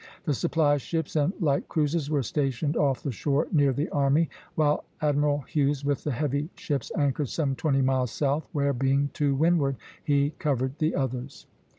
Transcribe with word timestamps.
The 0.25 0.33
supply 0.33 0.77
ships 0.77 1.15
and 1.15 1.31
light 1.39 1.69
cruisers 1.69 2.09
were 2.09 2.23
stationed 2.23 2.75
off 2.75 3.03
the 3.03 3.11
shore 3.11 3.47
near 3.51 3.71
the 3.71 3.87
army; 3.89 4.31
while 4.55 4.83
Admiral 4.99 5.41
Hughes, 5.41 5.85
with 5.85 6.03
the 6.03 6.11
heavy 6.11 6.49
ships, 6.55 6.91
anchored 6.97 7.29
some 7.29 7.55
twenty 7.55 7.83
miles 7.83 8.09
south, 8.09 8.47
where, 8.51 8.73
being 8.73 9.11
to 9.13 9.35
windward, 9.35 9.75
he 10.03 10.31
covered 10.39 10.79
the 10.79 10.95
others. 10.95 11.45